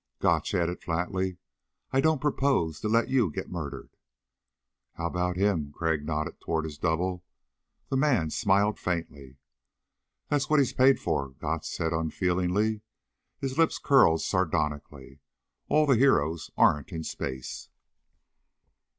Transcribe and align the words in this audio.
Gotch 0.19 0.55
added 0.55 0.81
flatly: 0.81 1.37
"I 1.91 2.01
don't 2.01 2.19
propose 2.21 2.79
to 2.79 2.87
let 2.87 3.09
you 3.09 3.29
get 3.29 3.51
murdered." 3.51 3.97
"How 4.93 5.05
about 5.05 5.35
him?" 5.37 5.71
Crag 5.73 6.03
nodded 6.07 6.39
toward 6.41 6.65
his 6.65 6.79
double. 6.79 7.23
The 7.89 7.97
man 7.97 8.31
smiled 8.31 8.79
faintly. 8.79 9.37
"That's 10.27 10.49
what 10.49 10.57
he's 10.57 10.73
paid 10.73 10.99
for," 10.99 11.29
Gotch 11.37 11.69
said 11.69 11.93
unfeelingly. 11.93 12.81
His 13.37 13.59
lips 13.59 13.77
curled 13.77 14.23
sardonically. 14.23 15.19
"All 15.69 15.85
the 15.85 15.97
heroes 15.97 16.49
aren't 16.57 16.91
in 16.91 17.03
space." 17.03 17.69